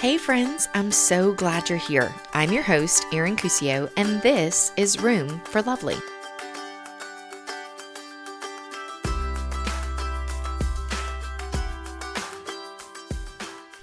[0.00, 2.10] Hey, friends, I'm so glad you're here.
[2.32, 5.98] I'm your host, Erin Cuccio, and this is Room for Lovely.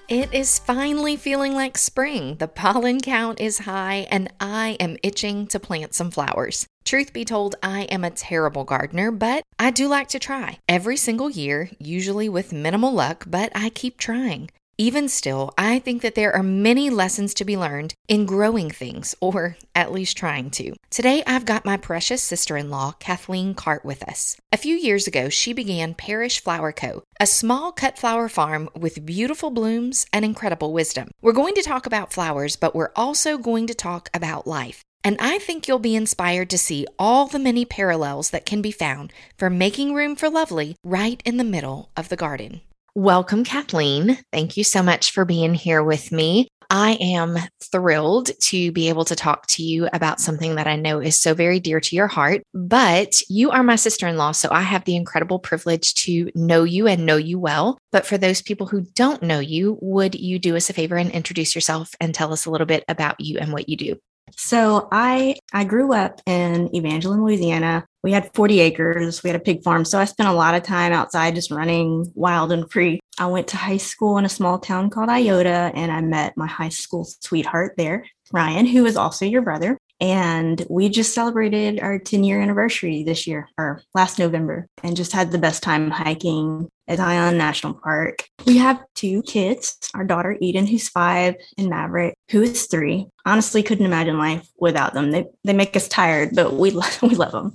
[0.07, 2.38] It is finally feeling like spring.
[2.38, 6.65] The pollen count is high, and I am itching to plant some flowers.
[6.84, 10.57] Truth be told, I am a terrible gardener, but I do like to try.
[10.68, 14.49] Every single year, usually with minimal luck, but I keep trying.
[14.80, 19.16] Even still, I think that there are many lessons to be learned in growing things,
[19.20, 20.76] or at least trying to.
[20.91, 24.38] Today, I've got my precious sister in law, Kathleen Cart, with us.
[24.52, 29.03] A few years ago, she began Parish Flower Co., a small cut flower farm with
[29.03, 31.09] beautiful blooms and incredible wisdom.
[31.23, 34.84] We're going to talk about flowers, but we're also going to talk about life.
[35.03, 38.72] And I think you'll be inspired to see all the many parallels that can be
[38.72, 42.62] found for making room for lovely right in the middle of the garden.
[42.98, 44.18] Welcome, Kathleen.
[44.34, 46.48] Thank you so much for being here with me.
[46.72, 51.00] I am thrilled to be able to talk to you about something that I know
[51.00, 52.42] is so very dear to your heart.
[52.56, 56.64] But you are my sister in law, so I have the incredible privilege to know
[56.64, 57.78] you and know you well.
[57.92, 61.11] But for those people who don't know you, would you do us a favor and
[61.11, 64.00] introduce yourself and tell us a little bit about you and what you do?
[64.36, 67.86] So I I grew up in Evangeline, Louisiana.
[68.08, 69.22] We had 40 acres.
[69.22, 69.83] We had a pig farm.
[69.83, 73.02] So I spent a lot of time outside just running wild and free.
[73.19, 76.47] I went to high school in a small town called Iota and I met my
[76.47, 79.77] high school sweetheart there, Ryan, who is also your brother.
[79.99, 85.11] And we just celebrated our 10 year anniversary this year or last November and just
[85.11, 88.23] had the best time hiking at Zion National Park.
[88.45, 93.08] We have two kids our daughter Eden, who's five, and Maverick, who is three.
[93.25, 95.11] Honestly, couldn't imagine life without them.
[95.11, 96.71] They, they make us tired, but we,
[97.02, 97.53] we love them.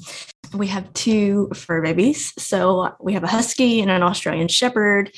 [0.54, 2.32] We have two fur babies.
[2.38, 5.10] So we have a husky and an Australian shepherd.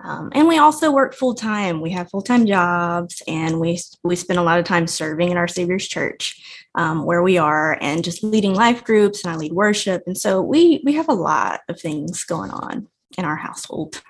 [0.00, 1.80] Um, and we also work full time.
[1.80, 5.38] We have full time jobs, and we we spend a lot of time serving in
[5.38, 6.38] our Savior's Church,
[6.74, 9.24] um, where we are, and just leading life groups.
[9.24, 12.88] And I lead worship, and so we we have a lot of things going on
[13.16, 14.02] in our household.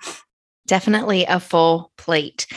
[0.67, 2.49] Definitely a full plate.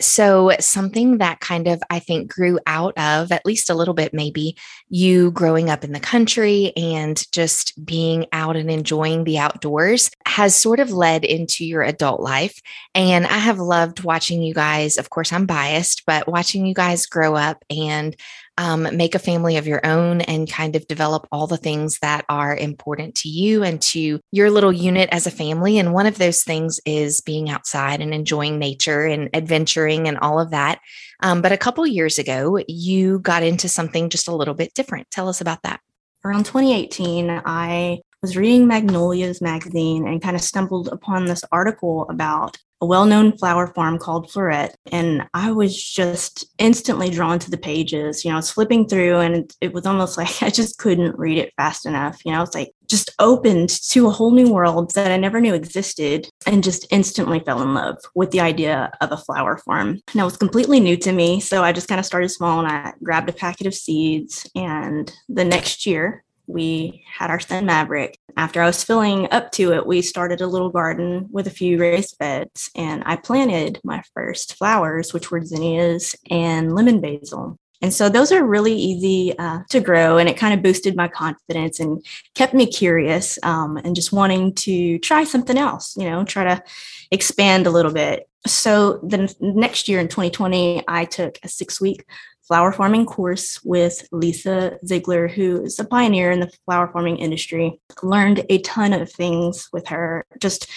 [0.00, 4.12] So, something that kind of, I think, grew out of at least a little bit,
[4.12, 4.56] maybe
[4.88, 10.56] you growing up in the country and just being out and enjoying the outdoors has
[10.56, 12.60] sort of led into your adult life.
[12.94, 14.98] And I have loved watching you guys.
[14.98, 18.16] Of course, I'm biased, but watching you guys grow up and
[18.56, 22.24] um, make a family of your own and kind of develop all the things that
[22.28, 25.78] are important to you and to your little unit as a family.
[25.78, 30.38] And one of those things is being outside and enjoying nature and adventuring and all
[30.38, 30.80] of that.
[31.20, 35.10] Um, but a couple years ago, you got into something just a little bit different.
[35.10, 35.80] Tell us about that.
[36.24, 42.56] Around 2018, I was reading Magnolias magazine and kind of stumbled upon this article about
[42.84, 44.74] a well known flower farm called Floret.
[44.92, 48.24] And I was just instantly drawn to the pages.
[48.24, 51.38] You know, I was flipping through and it was almost like I just couldn't read
[51.38, 52.20] it fast enough.
[52.24, 55.54] You know, it's like just opened to a whole new world that I never knew
[55.54, 60.00] existed and just instantly fell in love with the idea of a flower farm.
[60.12, 61.40] And it was completely new to me.
[61.40, 64.46] So I just kind of started small and I grabbed a packet of seeds.
[64.54, 68.18] And the next year, we had our son Maverick.
[68.36, 71.78] After I was filling up to it, we started a little garden with a few
[71.78, 77.58] raised beds, and I planted my first flowers, which were zinnias and lemon basil.
[77.82, 81.08] And so those are really easy uh, to grow, and it kind of boosted my
[81.08, 86.24] confidence and kept me curious um, and just wanting to try something else, you know,
[86.24, 86.62] try to
[87.10, 88.28] expand a little bit.
[88.46, 92.04] So the next year in 2020, I took a six week
[92.46, 97.80] flower farming course with Lisa Ziegler, who is a pioneer in the flower farming industry.
[98.02, 100.24] Learned a ton of things with her.
[100.40, 100.70] Just,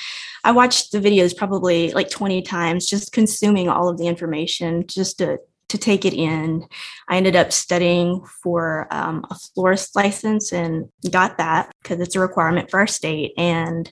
[0.43, 5.17] I watched the videos probably like 20 times, just consuming all of the information just
[5.19, 5.39] to
[5.69, 6.65] to take it in.
[7.09, 12.19] I ended up studying for um, a florist license and got that because it's a
[12.19, 13.91] requirement for our state and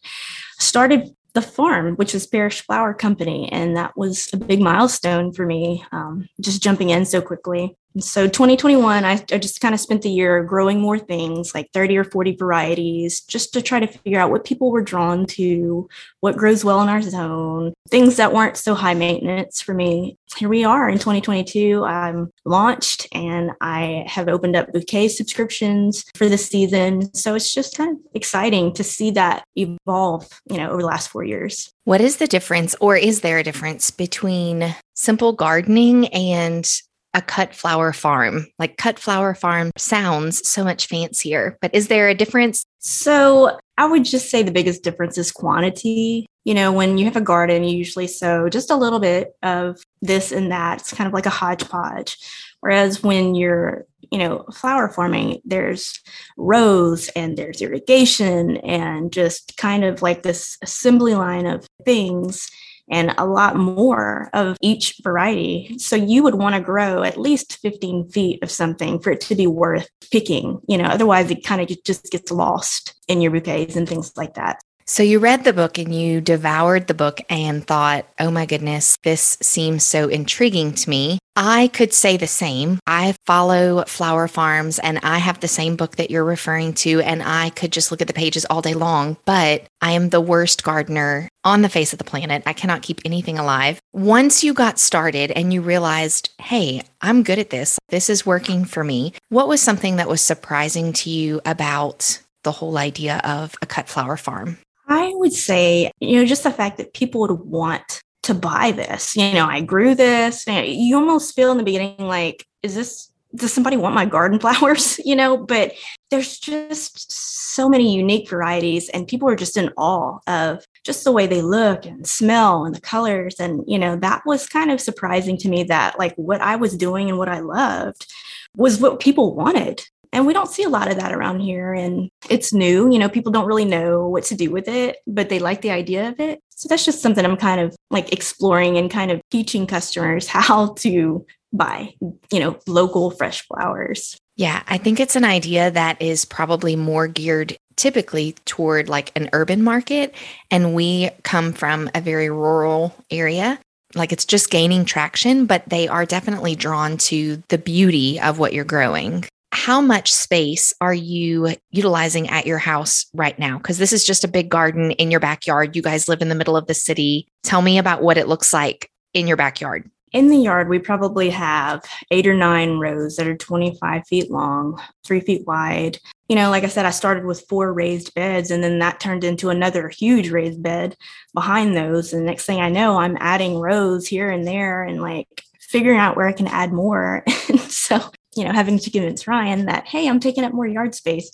[0.58, 3.52] started the farm, which was Parish Flower Company.
[3.52, 7.78] And that was a big milestone for me, um, just jumping in so quickly.
[8.00, 11.98] So 2021, I, I just kind of spent the year growing more things, like 30
[11.98, 15.88] or 40 varieties, just to try to figure out what people were drawn to,
[16.20, 20.18] what grows well in our zone, things that weren't so high maintenance for me.
[20.36, 21.86] Here we are in 2022.
[21.86, 27.14] I'm launched and I have opened up bouquet subscriptions for this season.
[27.14, 31.08] So it's just kind of exciting to see that evolve, you know, over the last
[31.08, 31.72] four years.
[31.86, 36.70] What is the difference, or is there a difference between simple gardening and
[37.16, 38.46] a cut flower farm.
[38.60, 42.66] Like cut flower farm sounds so much fancier, but is there a difference?
[42.80, 46.28] So I would just say the biggest difference is quantity.
[46.44, 49.82] You know, when you have a garden, you usually sow just a little bit of
[50.02, 50.82] this and that.
[50.82, 52.18] It's kind of like a hodgepodge.
[52.60, 56.00] Whereas when you're, you know, flower farming, there's
[56.38, 62.50] rows and there's irrigation and just kind of like this assembly line of things
[62.90, 65.78] and a lot more of each variety.
[65.80, 69.36] So you would want to grow at least 15 feet of something for it to
[69.36, 70.60] be worth picking.
[70.68, 74.36] You know, otherwise it kind of just gets lost in your bouquets and things like
[74.36, 74.60] that.
[74.88, 78.98] So you read the book and you devoured the book and thought, oh my goodness,
[79.04, 81.18] this seems so intriguing to me.
[81.36, 82.80] I could say the same.
[82.88, 87.22] I follow flower farms and I have the same book that you're referring to, and
[87.22, 90.64] I could just look at the pages all day long, but I am the worst
[90.64, 92.44] gardener on the face of the planet.
[92.46, 93.82] I cannot keep anything alive.
[93.92, 98.64] Once you got started and you realized, hey, I'm good at this, this is working
[98.64, 103.56] for me, what was something that was surprising to you about the whole idea of
[103.62, 104.58] a cut flower farm?
[104.88, 109.16] I would say, you know, just the fact that people would want to buy this.
[109.16, 110.46] You know, I grew this.
[110.48, 115.00] You, almost feel in the beginning like, is this, does somebody want my garden flowers?
[115.00, 115.74] You know, but
[116.10, 121.12] there's just so many unique varieties, and people are just in awe of just the
[121.12, 123.36] way they look and smell and the colors.
[123.40, 126.78] And, you know, that was kind of surprising to me that like what I was
[126.78, 128.12] doing and what I loved
[128.56, 129.82] was what people wanted
[130.12, 131.74] and we don't see a lot of that around here.
[131.74, 135.30] And it's new, you know, people don't really know what to do with it, but
[135.30, 136.40] they like the idea of it.
[136.50, 140.74] So that's just something I'm kind of like exploring and kind of teaching customers how
[140.76, 141.94] to buy,
[142.32, 144.18] you know, local fresh flowers.
[144.38, 149.30] Yeah, I think it's an idea that is probably more geared typically toward like an
[149.34, 150.14] urban market.
[150.52, 153.60] And we come from a very rural area.
[153.94, 158.54] Like it's just gaining traction, but they are definitely drawn to the beauty of what
[158.54, 159.26] you're growing
[159.56, 163.58] how much space are you utilizing at your house right now?
[163.58, 165.78] Because this is just a big garden in your backyard.
[165.78, 167.30] You guys live in the middle of the city.
[167.44, 169.90] Tell me about what it looks like in your backyard.
[170.12, 174.80] In the yard, we probably have eight or nine rows that are 25 feet long,
[175.06, 176.00] three feet wide.
[176.28, 179.24] You know, like I said, I started with four raised beds, and then that turned
[179.24, 180.98] into another huge raised bed
[181.34, 182.12] behind those.
[182.12, 185.28] And next thing I know, I'm adding rows here and there and like
[185.60, 187.24] figuring out where I can add more.
[187.70, 188.02] so
[188.36, 191.32] you know, having to convince Ryan that, hey, I'm taking up more yard space.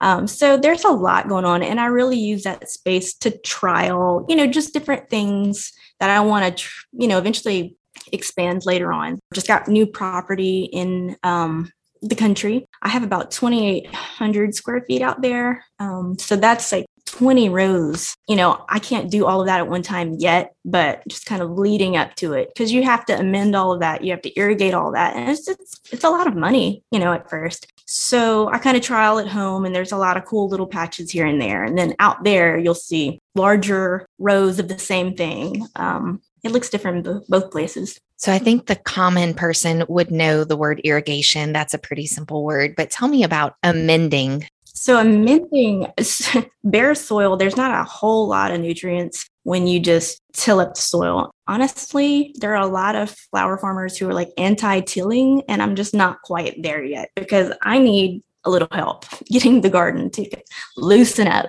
[0.00, 1.62] Um, so there's a lot going on.
[1.62, 6.20] And I really use that space to trial, you know, just different things that I
[6.20, 7.76] want to, tr- you know, eventually
[8.12, 9.18] expand later on.
[9.34, 11.70] Just got new property in um,
[12.02, 12.66] the country.
[12.82, 15.64] I have about 2,800 square feet out there.
[15.78, 18.14] Um, so that's like 20 rows.
[18.28, 21.42] You know, I can't do all of that at one time yet, but just kind
[21.42, 24.04] of leading up to it because you have to amend all of that.
[24.04, 25.16] You have to irrigate all that.
[25.16, 27.66] And it's, it's, it's a lot of money, you know, at first.
[27.86, 31.10] So I kind of trial at home and there's a lot of cool little patches
[31.10, 31.64] here and there.
[31.64, 35.66] And then out there, you'll see larger rows of the same thing.
[35.74, 37.98] Um, it looks different both places.
[38.16, 41.52] So I think the common person would know the word irrigation.
[41.52, 44.46] That's a pretty simple word, but tell me about amending
[44.80, 45.86] so amending
[46.64, 50.80] bare soil, there's not a whole lot of nutrients when you just till up the
[50.80, 51.30] soil.
[51.46, 55.92] Honestly, there are a lot of flower farmers who are like anti-tilling, and I'm just
[55.92, 60.28] not quite there yet because I need a little help getting the garden to
[60.76, 61.46] loosen up.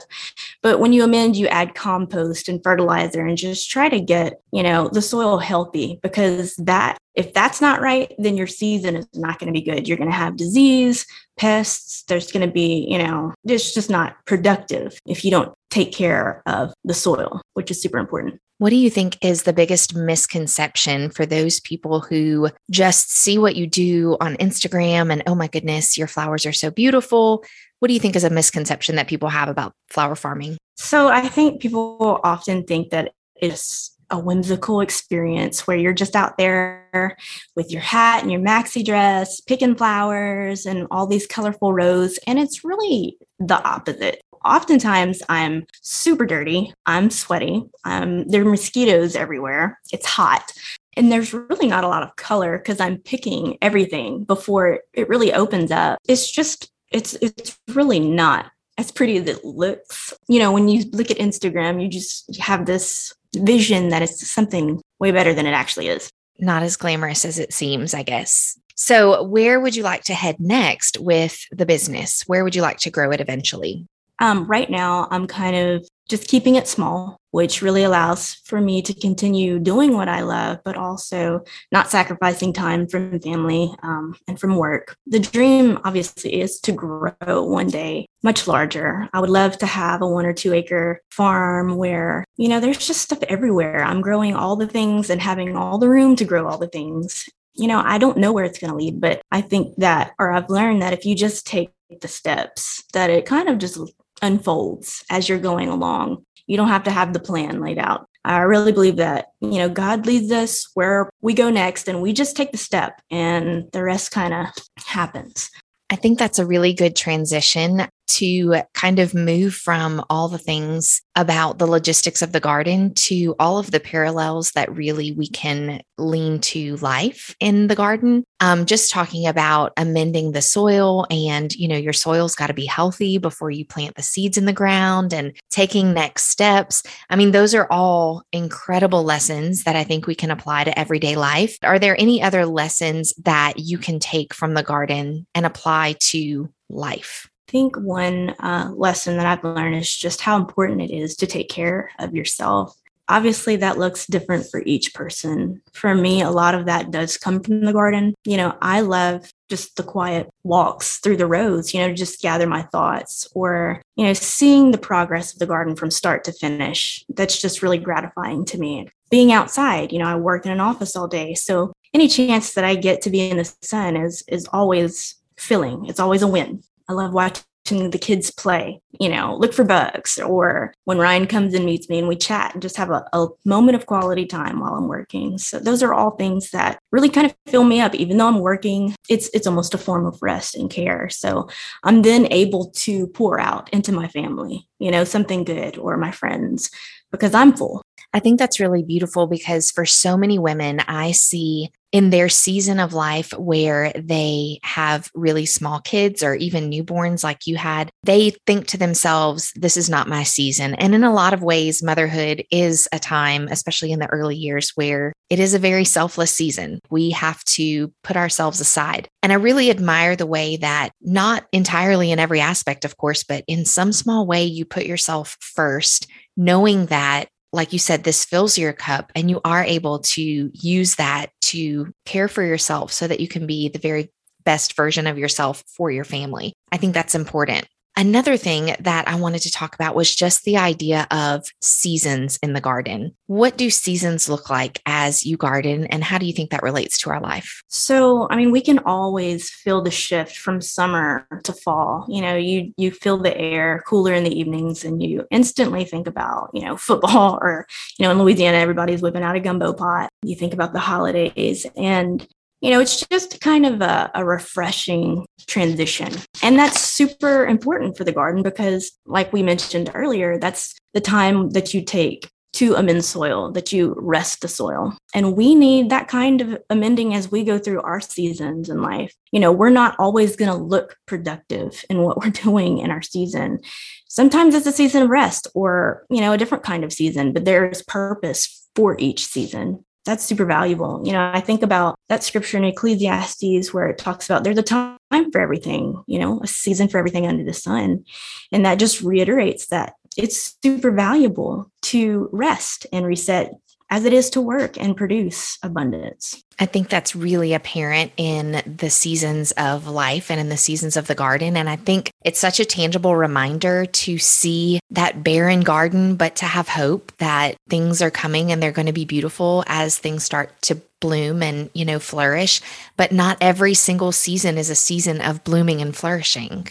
[0.62, 4.64] But when you amend, you add compost and fertilizer and just try to get, you
[4.64, 9.38] know, the soil healthy because that if that's not right, then your season is not
[9.38, 9.88] going to be good.
[9.88, 11.06] You're going to have disease,
[11.38, 12.04] pests.
[12.08, 16.42] There's going to be, you know, it's just not productive if you don't take care
[16.46, 18.40] of the soil, which is super important.
[18.62, 23.56] What do you think is the biggest misconception for those people who just see what
[23.56, 27.44] you do on Instagram and, oh my goodness, your flowers are so beautiful?
[27.80, 30.58] What do you think is a misconception that people have about flower farming?
[30.78, 36.38] So I think people often think that it's a whimsical experience where you're just out
[36.38, 37.18] there
[37.56, 42.20] with your hat and your maxi dress, picking flowers and all these colorful rows.
[42.28, 49.16] And it's really the opposite oftentimes I'm super dirty, I'm sweaty, um, there are mosquitoes
[49.16, 50.52] everywhere, it's hot.
[50.98, 55.34] And there's really not a lot of color because I'm picking everything before it really
[55.34, 56.00] opens up.
[56.08, 60.14] It's just, it's it's really not as pretty as it looks.
[60.28, 64.82] You know, when you look at Instagram, you just have this vision that it's something
[65.00, 66.10] way better than it actually is.
[66.40, 68.60] Not as glamorous as it seems, I guess.
[68.76, 72.24] So, where would you like to head next with the business?
[72.26, 73.86] Where would you like to grow it eventually?
[74.22, 78.82] Um, right now, I'm kind of just keeping it small, which really allows for me
[78.84, 84.40] to continue doing what I love, but also not sacrificing time from family um, and
[84.40, 84.96] from work.
[85.08, 89.10] The dream, obviously, is to grow one day much larger.
[89.12, 92.86] I would love to have a one or two acre farm where, you know, there's
[92.86, 93.84] just stuff everywhere.
[93.84, 97.28] I'm growing all the things and having all the room to grow all the things.
[97.54, 100.32] You know, I don't know where it's going to lead, but I think that, or
[100.32, 103.80] I've learned that if you just take the steps, that it kind of just
[104.22, 106.26] unfolds as you're going along.
[106.48, 108.08] You don't have to have the plan laid out.
[108.24, 112.14] I really believe that, you know, God leads us where we go next and we
[112.14, 114.48] just take the step and the rest kind of
[114.86, 115.50] happens.
[115.90, 117.88] I think that's a really good transition
[118.18, 123.36] to kind of move from all the things about the logistics of the garden to
[123.40, 128.24] all of the parallels that really we can lean to life in the garden.
[128.40, 132.66] Um, just talking about amending the soil and, you know, your soil's got to be
[132.66, 136.82] healthy before you plant the seeds in the ground and taking next steps.
[137.10, 141.16] I mean, those are all incredible lessons that I think we can apply to everyday
[141.16, 141.58] life.
[141.62, 146.50] Are there any other lessons that you can take from the garden and apply to
[146.70, 147.31] life?
[147.52, 151.50] Think one uh, lesson that I've learned is just how important it is to take
[151.50, 152.76] care of yourself.
[153.10, 155.62] Obviously, that looks different for each person.
[155.74, 158.14] For me, a lot of that does come from the garden.
[158.24, 162.48] You know, I love just the quiet walks through the roads, you know, just gather
[162.48, 167.04] my thoughts or, you know, seeing the progress of the garden from start to finish.
[167.10, 168.88] That's just really gratifying to me.
[169.10, 171.34] Being outside, you know, I work in an office all day.
[171.34, 175.86] So any chance that I get to be in the sun is is always filling.
[175.88, 176.64] It's always a win.
[176.92, 181.54] I love watching the kids play, you know, look for bugs, or when Ryan comes
[181.54, 184.60] and meets me and we chat and just have a, a, moment of quality time
[184.60, 185.38] while I'm working.
[185.38, 187.96] So those are all things that really kind of fill me up.
[187.96, 191.08] Even though I'm working, it's it's almost a form of rest and care.
[191.10, 191.48] So
[191.84, 196.12] I'm then able to pour out into my family, you know, something good or my
[196.12, 196.70] friends
[197.10, 197.82] because I'm full.
[198.14, 202.80] I think that's really beautiful because for so many women, I see in their season
[202.80, 208.32] of life where they have really small kids or even newborns like you had, they
[208.48, 210.74] think to themselves, this is not my season.
[210.76, 214.72] And in a lot of ways, motherhood is a time, especially in the early years,
[214.76, 216.80] where it is a very selfless season.
[216.90, 219.10] We have to put ourselves aside.
[219.22, 223.44] And I really admire the way that, not entirely in every aspect, of course, but
[223.48, 226.08] in some small way, you put yourself first,
[226.38, 230.96] knowing that like you said, this fills your cup and you are able to use
[230.96, 234.12] that to care for yourself so that you can be the very
[234.44, 236.54] best version of yourself for your family.
[236.72, 237.68] I think that's important.
[237.98, 242.54] Another thing that I wanted to talk about was just the idea of seasons in
[242.54, 243.16] the garden.
[243.28, 246.98] What do seasons look like as you garden, and how do you think that relates
[247.00, 247.62] to our life?
[247.68, 252.06] So, I mean, we can always feel the shift from summer to fall.
[252.08, 256.08] You know, you you feel the air cooler in the evenings, and you instantly think
[256.08, 257.68] about you know football, or
[258.00, 260.10] you know, in Louisiana, everybody's whipping out a gumbo pot.
[260.24, 262.26] You think about the holidays, and
[262.62, 266.14] you know, it's just kind of a, a, refreshing transition.
[266.44, 271.50] And that's super important for the garden because, like we mentioned earlier, that's the time
[271.52, 274.96] that you take to amend soil, that you rest the soil.
[275.16, 279.16] And we need that kind of amending as we go through our seasons in life.
[279.32, 283.02] You know, we're not always going to look productive in what we're doing in our
[283.02, 283.60] season.
[284.08, 287.46] Sometimes it's a season of rest or, you know, a different kind of season, but
[287.46, 291.02] there's purpose for each season that's super valuable.
[291.04, 294.64] You know, I think about that scripture in Ecclesiastes where it talks about there's a
[294.64, 294.98] time
[295.32, 298.04] for everything, you know, a season for everything under the sun.
[298.52, 303.54] And that just reiterates that it's super valuable to rest and reset
[303.92, 306.42] as it is to work and produce abundance.
[306.58, 311.08] I think that's really apparent in the seasons of life and in the seasons of
[311.08, 311.58] the garden.
[311.58, 316.46] And I think it's such a tangible reminder to see that barren garden, but to
[316.46, 320.50] have hope that things are coming and they're going to be beautiful as things start
[320.64, 322.62] to bloom and, you know, flourish.
[322.96, 326.68] But not every single season is a season of blooming and flourishing.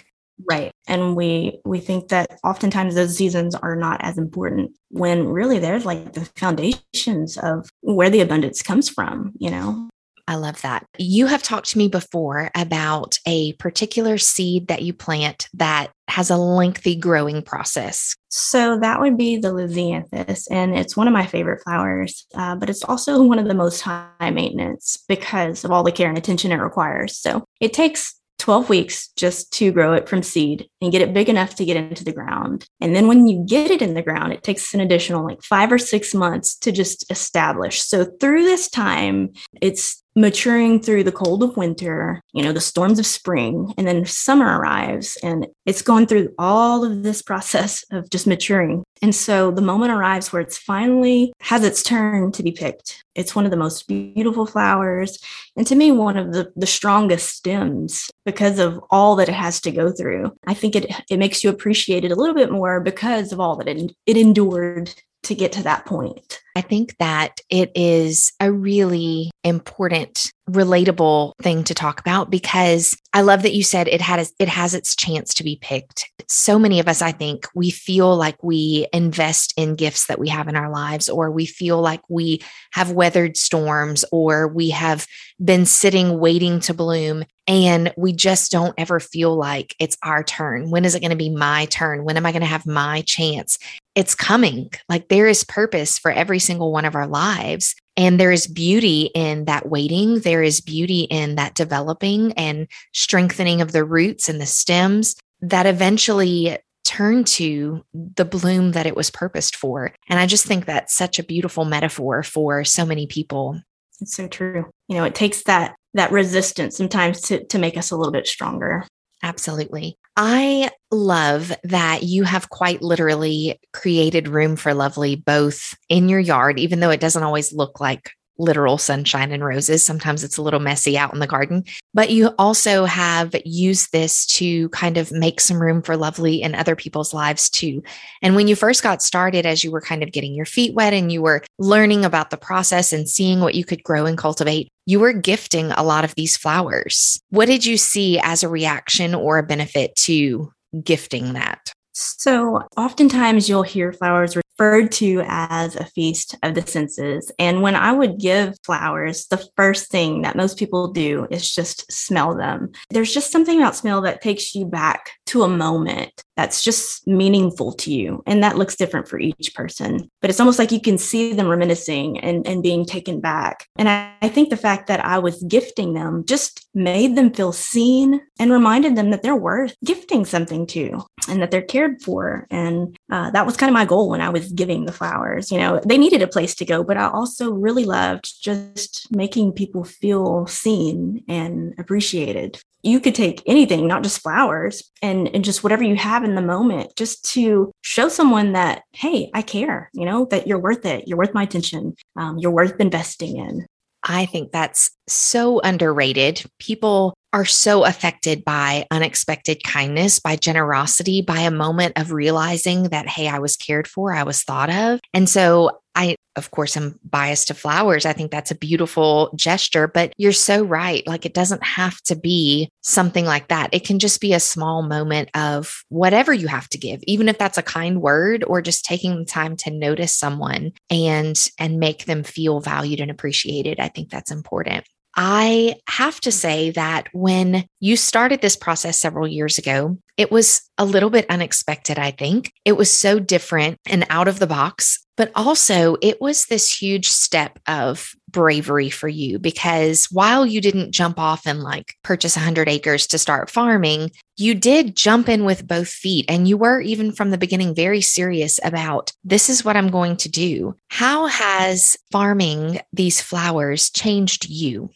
[0.48, 0.72] Right.
[0.86, 5.84] And we we think that oftentimes those seasons are not as important when really there's
[5.84, 9.88] like the foundations of where the abundance comes from, you know.
[10.28, 10.86] I love that.
[10.96, 16.30] You have talked to me before about a particular seed that you plant that has
[16.30, 18.14] a lengthy growing process.
[18.28, 22.70] So that would be the lisianthus, and it's one of my favorite flowers, uh, but
[22.70, 26.52] it's also one of the most high maintenance because of all the care and attention
[26.52, 27.18] it requires.
[27.18, 31.28] So it takes 12 weeks just to grow it from seed and get it big
[31.28, 32.66] enough to get into the ground.
[32.80, 35.70] And then when you get it in the ground, it takes an additional like five
[35.70, 37.82] or six months to just establish.
[37.82, 42.98] So through this time, it's maturing through the cold of winter, you know, the storms
[42.98, 48.10] of spring, and then summer arrives and it's gone through all of this process of
[48.10, 48.84] just maturing.
[49.02, 53.02] And so the moment arrives where it's finally has its turn to be picked.
[53.14, 55.18] It's one of the most beautiful flowers.
[55.56, 59.60] And to me, one of the, the strongest stems because of all that it has
[59.62, 60.32] to go through.
[60.46, 63.56] I think it, it makes you appreciate it a little bit more because of all
[63.56, 66.40] that it, it endured to get to that point.
[66.56, 73.20] I think that it is a really important relatable thing to talk about because I
[73.20, 76.10] love that you said it has it has its chance to be picked.
[76.28, 80.28] So many of us I think we feel like we invest in gifts that we
[80.28, 82.40] have in our lives or we feel like we
[82.72, 85.06] have weathered storms or we have
[85.42, 90.70] been sitting waiting to bloom and we just don't ever feel like it's our turn.
[90.70, 92.04] When is it going to be my turn?
[92.04, 93.58] When am I going to have my chance?
[93.94, 94.70] It's coming.
[94.88, 97.74] Like there is purpose for every single one of our lives.
[97.96, 100.20] And there is beauty in that waiting.
[100.20, 105.66] There is beauty in that developing and strengthening of the roots and the stems that
[105.66, 109.94] eventually turn to the bloom that it was purposed for.
[110.08, 113.60] And I just think that's such a beautiful metaphor for so many people.
[114.00, 114.66] It's so true.
[114.88, 118.26] You know, it takes that that resistance sometimes to to make us a little bit
[118.26, 118.86] stronger.
[119.22, 119.96] Absolutely.
[120.16, 126.58] I love that you have quite literally created room for lovely both in your yard,
[126.58, 128.10] even though it doesn't always look like
[128.40, 129.84] literal sunshine and roses.
[129.84, 131.62] Sometimes it's a little messy out in the garden,
[131.92, 136.54] but you also have used this to kind of make some room for lovely in
[136.54, 137.82] other people's lives too.
[138.22, 140.94] And when you first got started, as you were kind of getting your feet wet
[140.94, 144.68] and you were learning about the process and seeing what you could grow and cultivate,
[144.90, 147.20] you were gifting a lot of these flowers.
[147.30, 151.72] What did you see as a reaction or a benefit to gifting that?
[151.92, 157.30] So, oftentimes you'll hear flowers referred to as a feast of the senses.
[157.38, 161.90] And when I would give flowers, the first thing that most people do is just
[161.92, 162.72] smell them.
[162.90, 167.70] There's just something about smell that takes you back to a moment that's just meaningful
[167.70, 168.22] to you.
[168.26, 170.10] And that looks different for each person.
[170.22, 173.66] But it's almost like you can see them reminiscing and, and being taken back.
[173.76, 177.52] And I, I think the fact that I was gifting them just made them feel
[177.52, 182.46] seen and reminded them that they're worth gifting something to and that they're cared for.
[182.50, 185.52] And uh, that was kind of my goal when I was giving the flowers.
[185.52, 189.52] You know, they needed a place to go, but I also really loved just making
[189.52, 192.62] people feel seen and appreciated.
[192.82, 196.42] You could take anything, not just flowers, and, and just whatever you have in the
[196.42, 201.06] moment, just to show someone that, hey, I care, you know, that you're worth it.
[201.06, 201.94] You're worth my attention.
[202.16, 203.66] Um, you're worth investing in.
[204.02, 206.42] I think that's so underrated.
[206.58, 213.08] People are so affected by unexpected kindness, by generosity, by a moment of realizing that,
[213.08, 215.00] hey, I was cared for, I was thought of.
[215.14, 218.06] And so I, of course, am biased to flowers.
[218.06, 221.06] I think that's a beautiful gesture, but you're so right.
[221.06, 223.70] Like it doesn't have to be something like that.
[223.72, 227.38] It can just be a small moment of whatever you have to give, even if
[227.38, 232.04] that's a kind word or just taking the time to notice someone and and make
[232.04, 233.80] them feel valued and appreciated.
[233.80, 234.86] I think that's important.
[235.16, 236.36] I have to mm-hmm.
[236.36, 241.26] say that when you started this process several years ago, it was a little bit
[241.30, 242.52] unexpected, I think.
[242.64, 247.08] It was so different and out of the box, but also it was this huge
[247.08, 252.68] step of bravery for you because while you didn't jump off and like purchase 100
[252.68, 257.12] acres to start farming, you did jump in with both feet and you were even
[257.12, 260.76] from the beginning very serious about this is what I'm going to do.
[260.88, 264.90] How has farming these flowers changed you?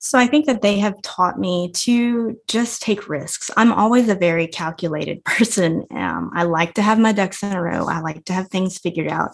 [0.00, 3.50] So I think that they have taught me to just take risks.
[3.56, 5.86] I'm always a very calculated person.
[5.90, 7.86] Um, I like to have my ducks in a row.
[7.86, 9.32] I like to have things figured out.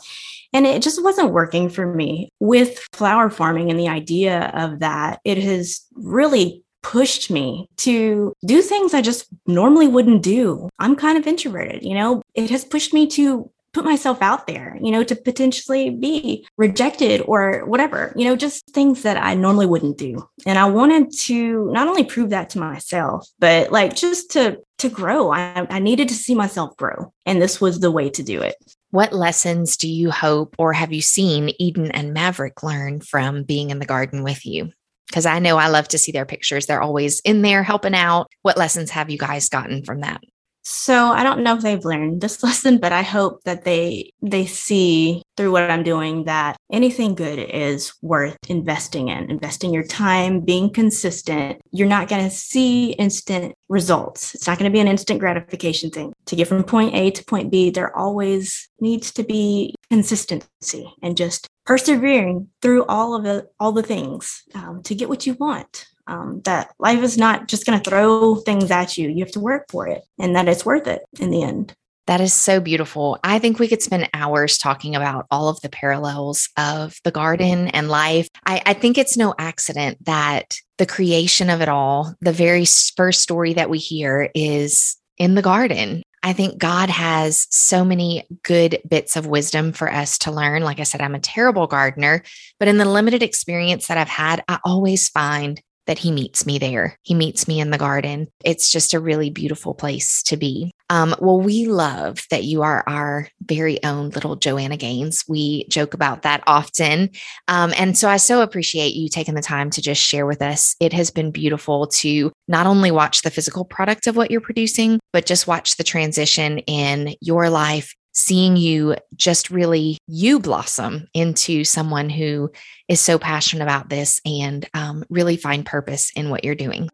[0.52, 5.20] And it just wasn't working for me with flower farming and the idea of that.
[5.24, 10.68] It has really pushed me to do things I just normally wouldn't do.
[10.78, 14.78] I'm kind of introverted, you know, it has pushed me to put myself out there,
[14.80, 19.66] you know, to potentially be rejected or whatever, you know, just things that I normally
[19.66, 20.26] wouldn't do.
[20.46, 24.88] And I wanted to not only prove that to myself, but like just to to
[24.88, 25.30] grow.
[25.30, 27.12] I, I needed to see myself grow.
[27.26, 28.56] And this was the way to do it.
[28.90, 33.68] What lessons do you hope or have you seen Eden and Maverick learn from being
[33.68, 34.70] in the garden with you?
[35.08, 36.64] Because I know I love to see their pictures.
[36.64, 38.28] They're always in there helping out.
[38.40, 40.22] What lessons have you guys gotten from that?
[40.68, 44.46] So I don't know if they've learned this lesson, but I hope that they they
[44.46, 50.40] see through what I'm doing that anything good is worth investing in, investing your time,
[50.40, 51.60] being consistent.
[51.70, 54.34] You're not going to see instant results.
[54.34, 56.12] It's not going to be an instant gratification thing.
[56.26, 61.16] To get from point A to point B, there always needs to be consistency and
[61.16, 65.86] just persevering through all of the all the things um, to get what you want
[66.06, 69.08] um, that life is not just going to throw things at you.
[69.08, 71.74] You have to work for it and that it's worth it in the end.
[72.06, 73.18] That is so beautiful.
[73.24, 77.68] I think we could spend hours talking about all of the parallels of the garden
[77.68, 78.28] and life.
[78.46, 82.64] I, I, think it's no accident that the creation of it all, the very
[82.96, 86.02] first story that we hear is in the garden.
[86.22, 90.62] I think God has so many good bits of wisdom for us to learn.
[90.62, 92.22] Like I said, I'm a terrible gardener,
[92.58, 96.58] but in the limited experience that I've had, I always find that he meets me
[96.58, 96.98] there.
[97.02, 98.28] He meets me in the garden.
[98.44, 100.72] It's just a really beautiful place to be.
[100.88, 105.24] Um, well, we love that you are our very own little Joanna Gaines.
[105.28, 107.10] We joke about that often.
[107.48, 110.76] Um, and so I so appreciate you taking the time to just share with us.
[110.80, 115.00] It has been beautiful to not only watch the physical product of what you're producing,
[115.12, 121.64] but just watch the transition in your life seeing you just really you blossom into
[121.64, 122.50] someone who
[122.88, 126.88] is so passionate about this and um, really find purpose in what you're doing.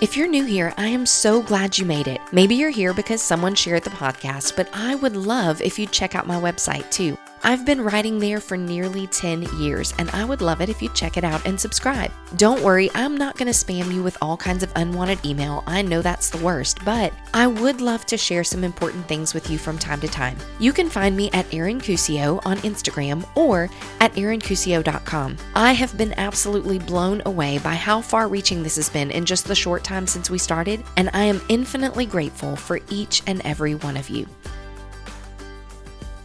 [0.00, 2.20] If you're new here, I am so glad you made it.
[2.32, 6.16] Maybe you're here because someone shared the podcast, but I would love if you'd check
[6.16, 7.16] out my website too.
[7.44, 10.88] I've been writing there for nearly 10 years, and I would love it if you
[10.90, 12.12] check it out and subscribe.
[12.36, 15.64] Don't worry, I'm not going to spam you with all kinds of unwanted email.
[15.66, 19.50] I know that's the worst, but I would love to share some important things with
[19.50, 20.36] you from time to time.
[20.60, 25.36] You can find me at Erin Cuccio on Instagram or at erincuccio.com.
[25.56, 29.46] I have been absolutely blown away by how far reaching this has been in just
[29.46, 33.74] the short time since we started, and I am infinitely grateful for each and every
[33.74, 34.28] one of you.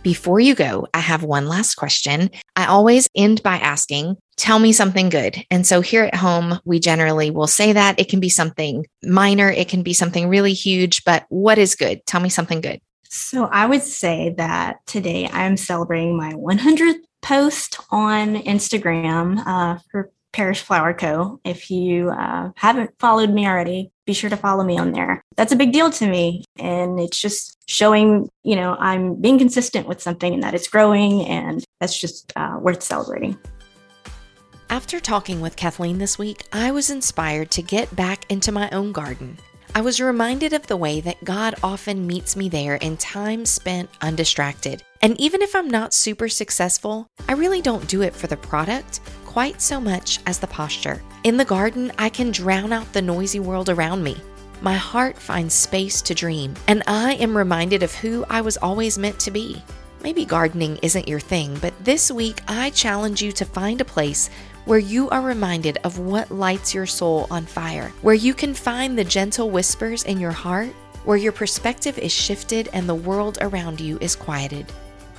[0.07, 2.29] Before you go, I have one last question.
[2.55, 5.43] I always end by asking, tell me something good.
[5.51, 9.51] And so here at home, we generally will say that it can be something minor,
[9.51, 12.05] it can be something really huge, but what is good?
[12.05, 12.79] Tell me something good.
[13.09, 20.09] So I would say that today I'm celebrating my 100th post on Instagram uh, for
[20.31, 21.41] Parish Flower Co.
[21.43, 25.21] If you uh, haven't followed me already, be sure to follow me on there.
[25.35, 26.45] That's a big deal to me.
[26.57, 31.25] And it's just showing, you know, I'm being consistent with something and that it's growing.
[31.25, 33.37] And that's just uh, worth celebrating.
[34.69, 38.91] After talking with Kathleen this week, I was inspired to get back into my own
[38.91, 39.37] garden.
[39.75, 43.89] I was reminded of the way that God often meets me there in time spent
[44.01, 44.83] undistracted.
[45.01, 49.01] And even if I'm not super successful, I really don't do it for the product
[49.37, 50.99] quite so much as the posture.
[51.23, 54.17] In the garden, I can drown out the noisy world around me.
[54.61, 58.97] My heart finds space to dream, and I am reminded of who I was always
[58.97, 59.61] meant to be.
[60.01, 64.31] Maybe gardening isn't your thing, but this week I challenge you to find a place
[64.65, 68.97] where you are reminded of what lights your soul on fire, where you can find
[68.97, 70.73] the gentle whispers in your heart,
[71.05, 74.65] where your perspective is shifted and the world around you is quieted.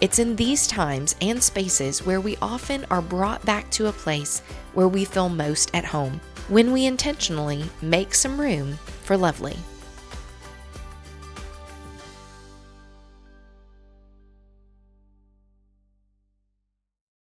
[0.01, 4.43] It's in these times and spaces where we often are brought back to a place
[4.73, 9.57] where we feel most at home, when we intentionally make some room for lovely.